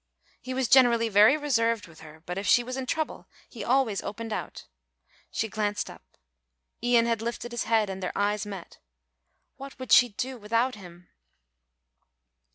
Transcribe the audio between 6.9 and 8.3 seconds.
had lifted his head and their